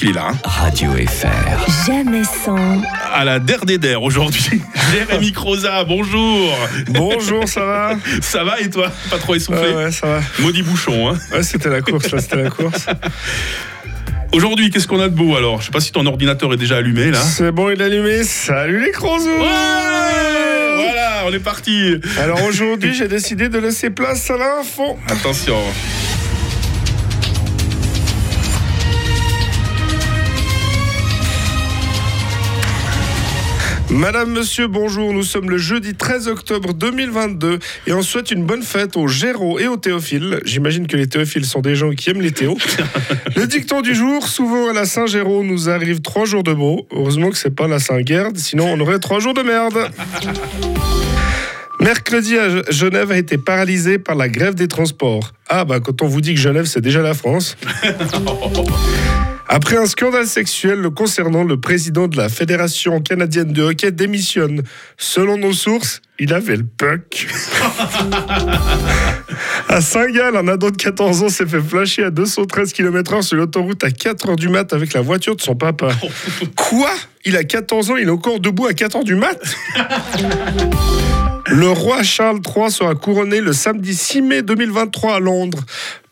qu'il 0.00 0.08
est 0.10 0.12
là. 0.14 0.28
hein. 0.30 0.38
Radio 0.44 0.92
FR. 0.92 1.86
Jamais 1.86 2.22
sans, 2.24 2.56
À 3.12 3.22
la 3.24 3.38
der 3.38 3.66
des 3.66 3.76
der 3.76 4.02
aujourd'hui. 4.02 4.62
Jérémy 4.92 5.32
Croza, 5.32 5.84
bonjour. 5.84 6.56
Bonjour, 6.88 7.46
ça 7.46 7.64
va? 7.66 7.92
Ça 8.22 8.42
va 8.42 8.60
et 8.60 8.70
toi? 8.70 8.90
Pas 9.10 9.18
trop 9.18 9.34
essoufflé? 9.34 9.60
Ouais, 9.60 9.84
ouais, 9.84 9.92
ça 9.92 10.06
va. 10.06 10.20
Maudit 10.38 10.62
bouchon. 10.62 11.10
Hein. 11.10 11.18
Ouais, 11.32 11.42
c'était 11.42 11.68
la 11.68 11.82
course, 11.82 12.10
là, 12.10 12.18
c'était 12.20 12.42
la 12.42 12.48
course. 12.48 12.86
Aujourd'hui, 14.32 14.70
qu'est-ce 14.70 14.86
qu'on 14.88 15.00
a 15.00 15.08
de 15.08 15.14
beau 15.14 15.36
alors? 15.36 15.60
Je 15.60 15.66
sais 15.66 15.70
pas 15.72 15.80
si 15.80 15.92
ton 15.92 16.06
ordinateur 16.06 16.50
est 16.54 16.56
déjà 16.56 16.78
allumé 16.78 17.10
là. 17.10 17.20
C'est 17.20 17.52
bon, 17.52 17.68
il 17.68 17.78
est 17.80 17.84
allumé. 17.84 18.24
Salut 18.24 18.82
les 18.82 18.92
crozos 18.92 19.28
Ouais 19.28 19.44
Voilà, 20.76 21.24
on 21.26 21.32
est 21.32 21.40
parti. 21.40 21.96
Alors 22.18 22.42
aujourd'hui, 22.44 22.94
j'ai 22.94 23.08
décidé 23.08 23.50
de 23.50 23.58
laisser 23.58 23.90
place 23.90 24.30
à 24.30 24.38
l'info. 24.38 24.98
Attention. 25.08 25.56
Madame, 33.90 34.30
monsieur, 34.32 34.68
bonjour. 34.68 35.12
Nous 35.12 35.24
sommes 35.24 35.50
le 35.50 35.58
jeudi 35.58 35.94
13 35.94 36.28
octobre 36.28 36.72
2022 36.74 37.58
et 37.88 37.92
on 37.92 38.02
souhaite 38.02 38.30
une 38.30 38.44
bonne 38.44 38.62
fête 38.62 38.96
aux 38.96 39.08
Géraud 39.08 39.58
et 39.58 39.66
aux 39.66 39.76
Théophiles. 39.76 40.40
J'imagine 40.44 40.86
que 40.86 40.96
les 40.96 41.08
Théophiles 41.08 41.44
sont 41.44 41.60
des 41.60 41.74
gens 41.74 41.90
qui 41.90 42.10
aiment 42.10 42.20
les 42.20 42.30
Théos. 42.30 42.56
Le 43.36 43.46
dicton 43.46 43.80
du 43.80 43.94
jour, 43.94 44.26
souvent 44.28 44.68
à 44.68 44.72
la 44.72 44.84
Saint-Géraud, 44.84 45.42
nous 45.42 45.68
arrive 45.68 46.00
trois 46.02 46.24
jours 46.24 46.42
de 46.44 46.52
beau. 46.52 46.86
Heureusement 46.92 47.30
que 47.30 47.36
c'est 47.36 47.54
pas 47.54 47.66
la 47.66 47.78
Saint-Guerre, 47.78 48.28
sinon 48.36 48.66
on 48.72 48.80
aurait 48.80 48.98
trois 49.00 49.18
jours 49.18 49.34
de 49.34 49.42
merde. 49.42 49.90
Mercredi 51.80 52.36
à 52.38 52.48
Ge- 52.48 52.70
Genève 52.70 53.10
a 53.10 53.16
été 53.16 53.38
paralysé 53.38 53.98
par 53.98 54.14
la 54.14 54.28
grève 54.28 54.54
des 54.54 54.68
transports. 54.68 55.32
Ah 55.48 55.64
bah 55.64 55.80
quand 55.80 56.02
on 56.02 56.06
vous 56.06 56.20
dit 56.20 56.34
que 56.34 56.40
Genève 56.40 56.66
c'est 56.66 56.82
déjà 56.82 57.00
la 57.02 57.14
France. 57.14 57.56
Après 59.52 59.76
un 59.76 59.86
scandale 59.86 60.28
sexuel 60.28 60.78
le 60.78 60.90
concernant, 60.90 61.42
le 61.42 61.58
président 61.58 62.06
de 62.06 62.16
la 62.16 62.28
Fédération 62.28 63.00
canadienne 63.00 63.52
de 63.52 63.64
hockey 63.64 63.90
démissionne. 63.90 64.62
Selon 64.96 65.38
nos 65.38 65.52
sources, 65.52 66.00
il 66.20 66.32
avait 66.32 66.54
le 66.54 66.62
puck. 66.62 67.26
à 69.68 69.80
Saint-Gall, 69.80 70.36
un 70.36 70.46
ado 70.46 70.70
de 70.70 70.76
14 70.76 71.24
ans 71.24 71.28
s'est 71.28 71.46
fait 71.46 71.60
flasher 71.60 72.04
à 72.04 72.10
213 72.10 72.72
km/h 72.72 73.22
sur 73.22 73.38
l'autoroute 73.38 73.82
à 73.82 73.88
4h 73.88 74.36
du 74.36 74.48
mat 74.48 74.72
avec 74.72 74.92
la 74.92 75.00
voiture 75.00 75.34
de 75.34 75.40
son 75.40 75.56
papa. 75.56 75.88
Quoi? 76.54 76.92
Il 77.24 77.36
a 77.36 77.42
14 77.42 77.90
ans, 77.90 77.96
il 77.96 78.06
est 78.06 78.12
encore 78.12 78.38
debout 78.38 78.68
à 78.68 78.72
4h 78.72 79.02
du 79.02 79.16
mat? 79.16 79.36
Le 81.50 81.68
roi 81.68 82.04
Charles 82.04 82.40
III 82.46 82.70
sera 82.70 82.94
couronné 82.94 83.40
le 83.40 83.52
samedi 83.52 83.94
6 83.94 84.22
mai 84.22 84.42
2023 84.42 85.16
à 85.16 85.20
Londres. 85.20 85.58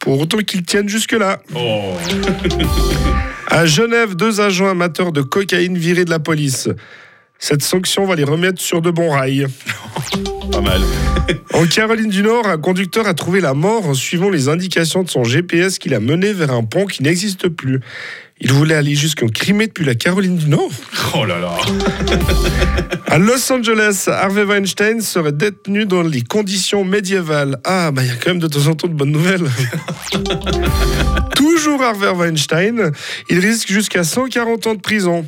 Pour 0.00 0.20
autant 0.20 0.38
qu'il 0.38 0.64
tienne 0.64 0.88
jusque-là. 0.88 1.40
Oh. 1.54 1.92
À 3.46 3.64
Genève, 3.64 4.16
deux 4.16 4.40
agents 4.40 4.68
amateurs 4.68 5.12
de 5.12 5.22
cocaïne 5.22 5.78
virés 5.78 6.04
de 6.04 6.10
la 6.10 6.18
police. 6.18 6.68
Cette 7.38 7.62
sanction 7.62 8.04
va 8.04 8.16
les 8.16 8.24
remettre 8.24 8.60
sur 8.60 8.82
de 8.82 8.90
bons 8.90 9.10
rails. 9.10 9.46
Pas 10.52 10.60
mal. 10.60 10.80
En 11.54 11.66
Caroline 11.66 12.10
du 12.10 12.22
Nord, 12.22 12.46
un 12.48 12.58
conducteur 12.58 13.06
a 13.06 13.14
trouvé 13.14 13.40
la 13.40 13.54
mort 13.54 13.86
en 13.86 13.94
suivant 13.94 14.30
les 14.30 14.48
indications 14.48 15.02
de 15.02 15.08
son 15.08 15.24
GPS 15.24 15.78
qui 15.78 15.88
l'a 15.88 16.00
mené 16.00 16.32
vers 16.32 16.52
un 16.52 16.64
pont 16.64 16.86
qui 16.86 17.02
n'existe 17.02 17.48
plus. 17.48 17.80
Il 18.40 18.52
voulait 18.52 18.74
aller 18.74 18.94
jusqu'en 18.94 19.26
Crimée 19.28 19.66
depuis 19.66 19.84
la 19.84 19.94
Caroline 19.94 20.36
du 20.36 20.48
Nord. 20.48 20.70
Oh 21.14 21.24
là 21.24 21.38
là. 21.38 21.56
À 23.10 23.16
Los 23.16 23.50
Angeles, 23.50 24.04
Harvey 24.06 24.44
Weinstein 24.44 25.00
serait 25.00 25.32
détenu 25.32 25.86
dans 25.86 26.02
les 26.02 26.20
conditions 26.20 26.84
médiévales. 26.84 27.58
Ah, 27.64 27.90
bah 27.90 28.02
il 28.02 28.08
y 28.08 28.10
a 28.10 28.14
quand 28.16 28.28
même 28.28 28.38
de 28.38 28.48
temps 28.48 28.66
en 28.66 28.74
temps 28.74 28.86
de 28.86 28.92
bonnes 28.92 29.12
nouvelles. 29.12 29.48
Toujours 31.34 31.82
Harvey 31.82 32.10
Weinstein, 32.10 32.92
il 33.30 33.38
risque 33.38 33.72
jusqu'à 33.72 34.04
140 34.04 34.66
ans 34.66 34.74
de 34.74 34.80
prison. 34.80 35.24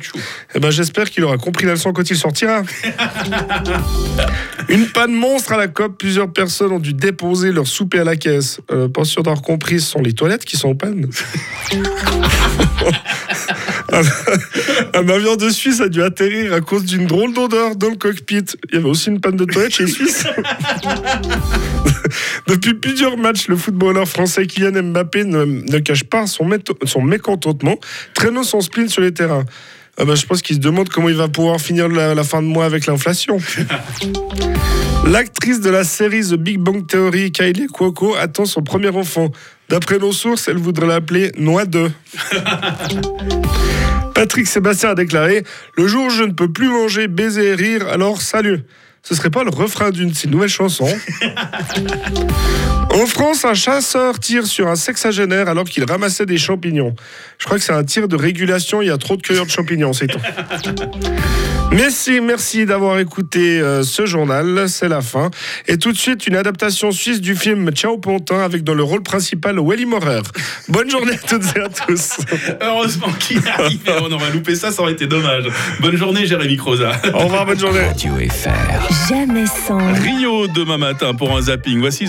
Eh 0.53 0.59
ben, 0.59 0.69
j'espère 0.69 1.09
qu'il 1.09 1.23
aura 1.23 1.37
compris 1.37 1.65
la 1.65 1.71
leçon 1.71 1.91
quand 1.91 2.07
il 2.07 2.17
sortira. 2.17 2.61
Une 4.69 4.85
panne 4.85 5.13
monstre 5.13 5.53
à 5.53 5.57
la 5.57 5.67
COP, 5.67 5.97
plusieurs 5.97 6.31
personnes 6.31 6.73
ont 6.73 6.79
dû 6.79 6.93
déposer 6.93 7.51
leur 7.51 7.65
souper 7.65 7.99
à 7.99 8.03
la 8.03 8.15
caisse. 8.15 8.59
Euh, 8.71 8.89
pas 8.89 9.05
sûr 9.05 9.23
d'avoir 9.23 9.41
compris, 9.41 9.79
ce 9.79 9.89
sont 9.89 10.01
les 10.01 10.13
toilettes 10.13 10.45
qui 10.45 10.55
sont 10.55 10.69
en 10.69 10.75
panne. 10.75 11.09
Un, 13.91 14.99
un 14.99 15.09
avion 15.09 15.35
de 15.35 15.49
Suisse 15.49 15.81
a 15.81 15.89
dû 15.89 16.01
atterrir 16.01 16.53
à 16.53 16.61
cause 16.61 16.85
d'une 16.85 17.05
drôle 17.05 17.33
d'odeur 17.33 17.75
dans 17.75 17.89
le 17.89 17.95
cockpit. 17.95 18.45
Il 18.69 18.75
y 18.75 18.77
avait 18.77 18.89
aussi 18.89 19.09
une 19.09 19.19
panne 19.19 19.35
de 19.35 19.45
toilette 19.45 19.73
chez 19.73 19.85
les 19.85 19.91
Suisses. 19.91 20.25
Depuis 22.47 22.73
plusieurs 22.73 23.17
matchs, 23.17 23.47
le 23.47 23.55
footballeur 23.55 24.07
français 24.07 24.45
Kylian 24.45 24.83
Mbappé 24.83 25.25
ne, 25.25 25.45
ne 25.45 25.79
cache 25.79 26.03
pas 26.03 26.25
son 26.27 26.45
mécontentement, 27.01 27.77
traînant 28.13 28.43
son 28.43 28.61
spleen 28.61 28.89
sur 28.89 29.01
les 29.01 29.13
terrains. 29.13 29.45
Ah 29.97 30.05
bah, 30.05 30.15
je 30.15 30.25
pense 30.25 30.41
qu'il 30.41 30.55
se 30.55 30.61
demande 30.61 30.89
comment 30.89 31.09
il 31.09 31.15
va 31.15 31.27
pouvoir 31.27 31.59
finir 31.59 31.87
la, 31.87 32.15
la 32.15 32.23
fin 32.23 32.41
de 32.41 32.47
mois 32.47 32.65
avec 32.65 32.85
l'inflation. 32.85 33.37
L'actrice 35.07 35.61
de 35.61 35.69
la 35.69 35.83
série 35.83 36.21
The 36.21 36.35
Big 36.35 36.59
Bang 36.59 36.87
Theory, 36.87 37.31
Kylie 37.31 37.67
Cuoco, 37.67 38.15
attend 38.15 38.45
son 38.45 38.61
premier 38.61 38.89
enfant. 38.89 39.31
D'après 39.69 39.99
nos 39.99 40.11
sources, 40.11 40.47
elle 40.47 40.57
voudrait 40.57 40.87
l'appeler 40.87 41.31
Noix 41.37 41.65
2. 41.65 41.91
Patrick 44.21 44.45
Sébastien 44.45 44.91
a 44.91 44.93
déclaré 44.93 45.43
Le 45.75 45.87
jour 45.87 46.05
où 46.05 46.09
je 46.11 46.21
ne 46.21 46.31
peux 46.31 46.51
plus 46.51 46.69
manger, 46.69 47.07
baiser 47.07 47.47
et 47.47 47.55
rire, 47.55 47.87
alors 47.87 48.21
salut. 48.21 48.59
Ce 49.01 49.15
serait 49.15 49.31
pas 49.31 49.43
le 49.43 49.49
refrain 49.49 49.89
d'une 49.89 50.11
de 50.11 50.15
ses 50.15 50.27
nouvelles 50.27 50.47
chansons 50.47 50.85
En 52.93 53.07
France, 53.07 53.45
un 53.45 53.55
chasseur 53.55 54.19
tire 54.19 54.45
sur 54.45 54.67
un 54.67 54.75
sexagénaire 54.75 55.49
alors 55.49 55.65
qu'il 55.65 55.83
ramassait 55.85 56.27
des 56.27 56.37
champignons. 56.37 56.95
Je 57.39 57.45
crois 57.45 57.57
que 57.57 57.63
c'est 57.63 57.73
un 57.73 57.83
tir 57.83 58.07
de 58.07 58.15
régulation, 58.15 58.83
il 58.83 58.89
y 58.89 58.91
a 58.91 58.97
trop 58.99 59.15
de 59.15 59.23
cueilleurs 59.23 59.47
de 59.47 59.51
champignons, 59.51 59.91
c'est 59.91 60.05
tout. 60.05 60.19
Merci, 61.73 62.19
merci 62.19 62.65
d'avoir 62.65 62.99
écouté 62.99 63.59
euh, 63.61 63.83
ce 63.83 64.05
journal, 64.05 64.67
c'est 64.67 64.89
la 64.89 65.01
fin. 65.01 65.31
Et 65.67 65.77
tout 65.77 65.93
de 65.93 65.97
suite, 65.97 66.27
une 66.27 66.35
adaptation 66.35 66.91
suisse 66.91 67.21
du 67.21 67.33
film 67.33 67.71
Ciao 67.71 67.97
Pontin 67.97 68.39
avec 68.39 68.63
dans 68.63 68.73
le 68.73 68.83
rôle 68.83 69.03
principal 69.03 69.57
Welly 69.57 69.85
Morer. 69.85 70.21
Bonne 70.67 70.89
journée 70.89 71.13
à 71.13 71.27
toutes 71.27 71.45
et 71.55 71.61
à 71.61 71.69
tous. 71.69 72.17
Heureusement 72.61 73.07
qu'il 73.19 73.37
est 73.37 73.47
arrivé. 73.47 73.91
On 74.01 74.11
aurait 74.11 74.31
loupé 74.31 74.55
ça, 74.55 74.71
ça 74.71 74.81
aurait 74.81 74.91
été 74.91 75.07
dommage. 75.07 75.45
Bonne 75.79 75.95
journée, 75.95 76.25
Jérémy 76.25 76.57
Croza. 76.57 76.91
Au 77.13 77.19
revoir, 77.19 77.45
bonne 77.45 77.59
journée. 77.59 77.79
Radio 77.79 78.15
FR. 78.15 79.09
jamais 79.09 79.45
sans. 79.45 79.93
Rio 79.93 80.47
demain 80.47 80.77
matin 80.77 81.13
pour 81.13 81.35
un 81.35 81.41
zapping. 81.41 81.79
Voici 81.79 81.99